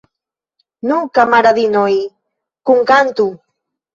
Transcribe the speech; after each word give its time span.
Nu, 0.91 0.95
kamaradinoj, 1.17 1.91
kunkantu! 2.71 3.27